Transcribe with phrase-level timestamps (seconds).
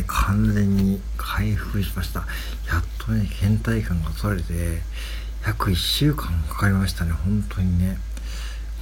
[0.00, 2.20] ー、完全に回復しました。
[2.20, 2.26] や
[2.78, 4.80] っとね倦怠感が取れて
[5.46, 7.12] 約1週間かかりましたね。
[7.12, 7.98] 本当にね。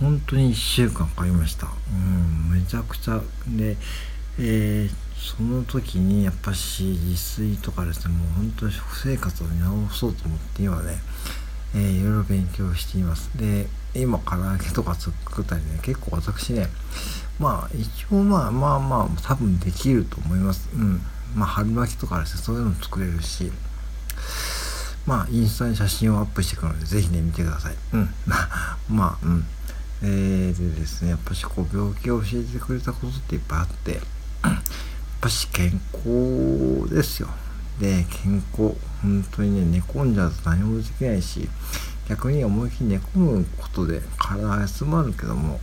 [0.00, 1.68] 本当に1週間かかりました。
[1.90, 3.20] うんめちゃくちゃ。
[3.46, 3.76] で
[4.38, 10.96] えー、その時にやっぱし自炊とかですねもう本当に食生活を見直そうと思って今ね、
[11.74, 13.30] えー、いろいろ勉強しています。
[13.36, 16.66] で今唐揚げとか作ったりね結構私ね
[17.38, 20.68] まあ一応まあまあまあ多分できると思います。
[20.74, 21.00] うん。
[21.34, 22.42] まあ春巻きとかですね。
[22.42, 23.50] そういうのも作れるし。
[25.06, 27.74] まあインスタに写真をアップしてくるのでぜひね見てください。
[27.92, 28.14] うん。
[28.88, 29.44] まあうん。
[30.04, 34.02] えー、でですねやっぱしこう病気を教えてくれたことっていっぱいあってやっ
[35.20, 37.28] ぱし健康ですよ。
[37.80, 41.48] で健康本当にね寝込んじゃうと何もできないし
[42.08, 45.60] 逆に思いっきり寝込むことで体が休まるけども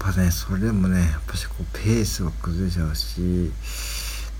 [0.00, 3.52] ぱねそれでもねやっぱしこうペースが崩れちゃうし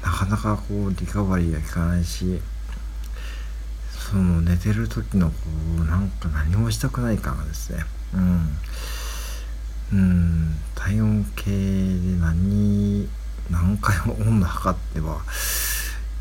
[0.02, 2.40] なかなかこうリカバリーが効かないし
[4.10, 5.34] その寝てる時のこ
[5.82, 7.84] うなんか何もしたくない感がですね。
[8.12, 8.58] うん。
[9.92, 10.54] うん。
[10.74, 11.56] 体温計で
[12.18, 13.08] 何
[13.50, 15.20] 何回も温度測っては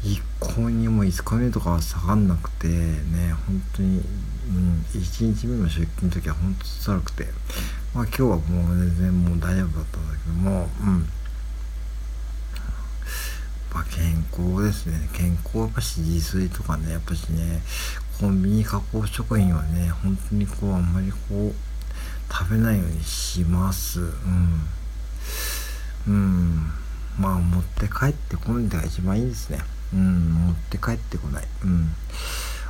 [0.04, 7.26] 一向にも5日目とかは下がんなくてね本当に、うん、1日目の出勤の時は本当辛くて。
[7.94, 11.10] まあ今日はもう全然もう大丈夫だったんだけどもうん。
[13.74, 15.10] まあ健康ですね。
[15.14, 17.62] 健康やっぱし自炊とかねやっぱしね
[18.20, 21.54] コンビニ加工食品はね本当にこうあんまりこう
[22.32, 24.02] 食べないようにします。
[24.02, 24.62] うん。
[26.08, 26.72] うん。
[27.20, 29.60] まあ持って帰ってこないのが一番いいですね。
[29.94, 30.30] うん。
[30.48, 31.48] 持って帰ってこない。
[31.64, 31.90] うん。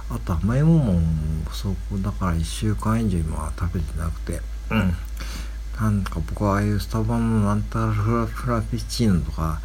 [0.09, 4.39] あと甘いもんもそこだから1週間以上今は食べてなくて。
[4.71, 4.93] うん
[5.79, 9.61] なんか僕はああいうスタバのなんたらフラフラペチーノとか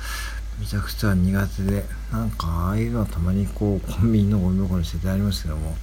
[0.60, 5.74] めちゃくちゃ苦手でなんかああいうのはたまにこうコンビニのゴミ箱に捨ててありますけども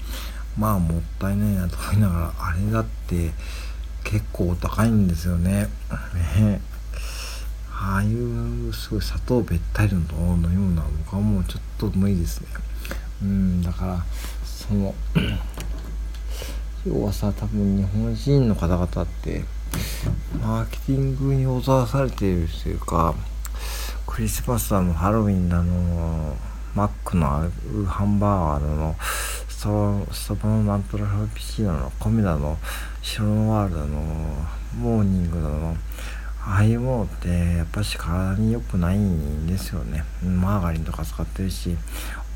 [0.58, 3.32] まあもったいないなと思いながらあれだって
[4.06, 5.68] 結構お高いんですよね。
[6.36, 6.62] ね
[7.70, 12.48] ああいうすごい砂糖べったりの飲み物は僕はもうちょっと無理ですね。
[13.22, 14.06] うんだから
[14.46, 14.96] その
[16.86, 19.44] 要はさ多分日本人の方々って
[20.42, 23.14] マーケティングに踊らされているというか
[24.08, 26.36] クリスマスだのハロウィンだの
[26.74, 27.28] マックの
[27.86, 28.96] ハンバーガーだの
[29.48, 32.58] スタスタバのなんとらフピチーノのコメダの
[33.04, 34.00] シロノワールだの
[34.80, 35.76] モーニングだの
[36.44, 40.04] ああいうものってやっぱし体に良くないんですよね。
[40.24, 41.78] マーガリンとか使ってるし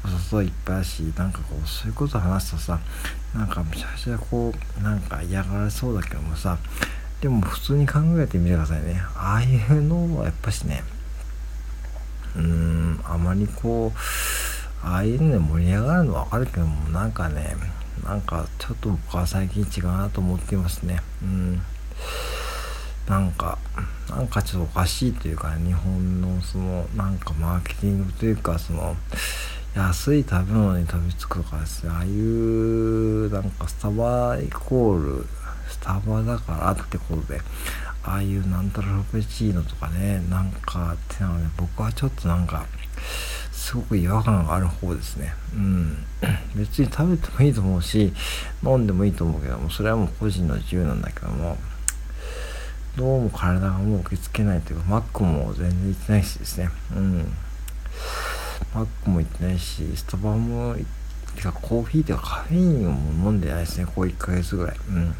[0.03, 2.79] お砂糖いっぱいあるしなんかこうそういうこと話すとさ
[3.35, 6.57] なんかめちゃくちゃこうなんか嫌がられそうだけどもさ
[7.21, 9.01] でも普通に考えてみてくださいね。
[9.15, 10.83] ああいうのはやっぱしね
[12.35, 17.55] うーんあまりこうああいうので盛り上がるのはわかるけどもなんかね
[18.05, 21.01] なんかちょっと僕は最近違うなと思ってますね。
[21.21, 21.61] うん。
[23.07, 23.57] なんか
[24.09, 28.95] なんかちょっとおかしいというか、ね、日本のそのなんかマーケティングというかその
[29.75, 35.25] 安い食べ物に飛びつくとかですねああいうなんかスタバイコール
[35.67, 37.41] スタバだからってことで
[38.03, 42.65] ああいうなんたらロペチーノとかねなんかってなので僕はちょっとなんか
[43.51, 45.33] すごく違和感がある方ですね。
[45.55, 45.97] うん。
[46.55, 48.13] 別に食べてもいいと思うし
[48.63, 51.57] 飲んでもいいと思うけどもそれはもう個人の自由なんだけども
[52.95, 56.69] どうも体がもう受け付けないというかマックも全然行ってないしですね。
[56.95, 57.33] うん。
[58.75, 60.75] マックも行ってないしスタバも
[61.35, 62.91] てかコーヒーとかカフェインを
[63.29, 63.85] 飲んでないですね。
[63.85, 64.75] こう1ヶ月ぐらい。
[64.89, 65.15] うん。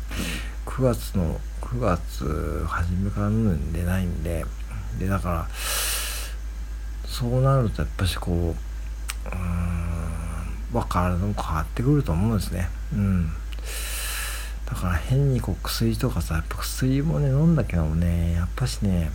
[0.66, 4.45] 9月の9月初めから飲んでないんで。
[4.99, 5.47] でだから
[7.05, 9.39] そうなるとやっぱしこううーん
[10.73, 12.69] まあ体も変わってくると思うんですね。
[12.93, 13.29] うん。
[14.66, 19.11] だから変にこう薬とかさやっぱ薬もね飲んだけどもねやっぱしね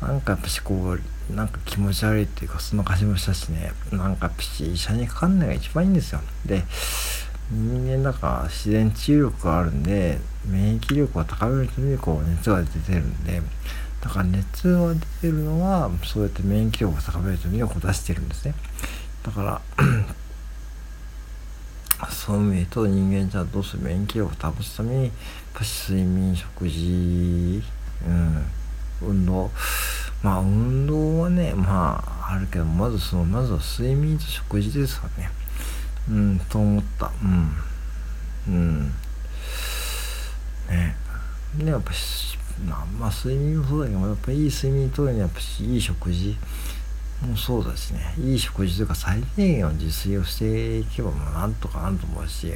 [0.00, 3.72] なんかやっぱしこうなんか気持ち悪いっていうかそんな感じもしたしね。
[3.92, 6.20] なんかやっぱし医者にかかんないが一番いいんですよ。
[6.44, 6.64] で
[7.50, 13.40] 人間だから自然治癒力があるんで免疫力を高めるためにこう熱が出てるんで
[14.02, 18.54] だから熱が出てるのはそうやって免疫力を高めるためにこう出してるんですね。
[19.22, 19.60] だから
[22.10, 23.82] そういう意味と人間じゃどうする？
[23.82, 25.12] 免疫力を保つためにやっ
[25.54, 27.62] ぱ睡眠食事
[28.06, 28.44] うん
[29.02, 29.50] 運動
[30.24, 35.28] まあ運動はねまああるけどまずそのまずは睡眠と食事ですかね。
[36.08, 37.12] うんと思った。
[37.22, 37.56] うん。
[38.48, 38.86] うん。
[40.70, 40.96] ね。
[41.58, 46.34] でやっぱしまあ睡眠もそうだけどやっぱいい睡眠とるにはやっぱいい食事。
[47.22, 48.14] もそうだしね。
[48.18, 52.54] いい食事というか最低限の自炊をしていけばもうなんとかなんと思うし。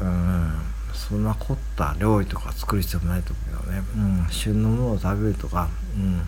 [0.00, 0.52] うん。
[0.94, 6.22] そんな凝った料理とか作る必要もないと思うけどね、うん、旬のものを食べるとか、うん、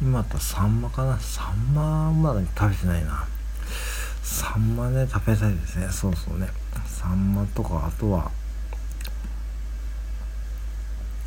[0.00, 1.18] 今だったらサンマかな。
[1.18, 3.26] サンマまだ食べてないな。
[4.22, 5.88] サンマね食べたいですね。
[5.90, 6.48] そうそうね。
[6.86, 8.30] サンマとかあとは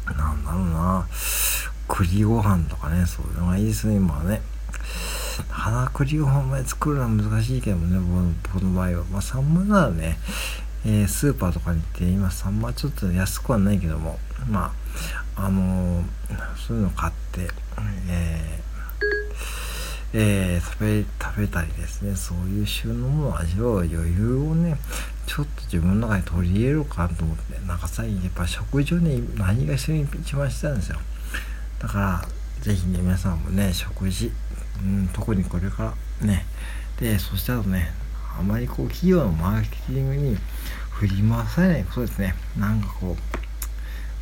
[0.05, 1.07] なんだろうな。
[1.87, 3.05] 栗ご飯とかね。
[3.05, 4.41] そういうのがいいですね今はね。
[5.49, 9.03] 花栗ご飯まで作るのは難しいけどもね僕の場合は。
[9.05, 10.17] まあサンマならね
[10.85, 14.19] えー、スーパーとかに行って今サンマちょっと安くはないけども
[14.49, 14.73] ま
[15.35, 16.03] ああのー、
[16.55, 17.49] そういうの買って
[18.09, 24.77] えー、えー、食べ食べたりですねそういう旬のものを味わう余裕をね
[25.25, 30.97] ちょっと自分の中に取り入れるかと思ってなんか最近やっぱ食事をね何が一緒に一番したんですよ。
[31.79, 32.21] だから
[32.61, 34.31] 是非ね皆さんもね食事、
[34.81, 36.45] うん、特にこれからね
[36.99, 37.91] でそしたらね
[38.37, 40.37] あまりこう企業のマーケティングに
[40.91, 42.35] 振り回されないことですね。
[42.57, 43.15] なんかこ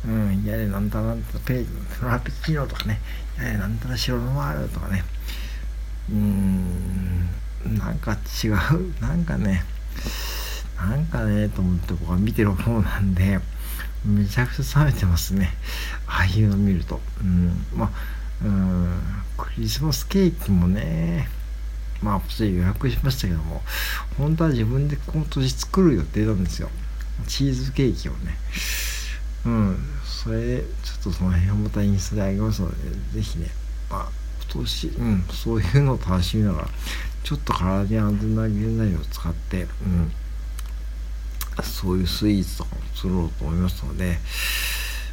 [0.06, 3.00] ううんやでなんたらなんたらペフラペチーノとかね
[3.38, 5.04] やでなんたら白のワールとかね。
[6.10, 7.28] うーん
[7.78, 9.62] なんか違うなんかね
[10.76, 13.38] なんかねと思って僕は見てる方なんで
[14.04, 15.50] めちゃくちゃ冷めてますね。
[16.06, 17.00] ああいうの見ると。
[17.20, 17.90] うんまあ
[18.44, 19.00] うん
[19.36, 21.28] クリスマスケーキもね
[22.02, 23.62] まあ、こちら予約しましたけども、
[24.18, 26.68] 本当は自分で今年作る予定なんですよ。
[27.28, 28.36] チーズケーキをね。
[29.46, 29.76] うん。
[30.04, 30.64] それで、ちょ
[31.00, 32.76] っとその辺をまたインスタであげますので、
[33.14, 33.48] ぜひね、
[33.88, 34.08] まあ、
[34.52, 36.68] 今年、うん、そういうのを楽しみながら、
[37.22, 40.12] ちょっと体に安全な原材料を使って、うん、
[41.62, 44.18] そういうスイーツとかを作ろうと思いますので、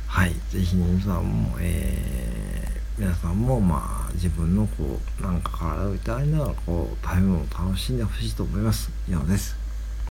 [0.08, 2.59] はい、ぜひ、皆さんも、えー
[3.00, 9.59] 皆さんもまあ自分のこうなんか体を痛いながらこう食べ物を楽しんでほしいと思います以上です。